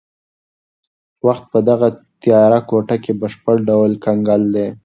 [1.27, 1.87] وخت په دغه
[2.21, 4.67] تیاره کوټه کې په بشپړ ډول کنګل دی.